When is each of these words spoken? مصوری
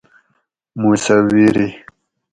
مصوری 0.81 1.67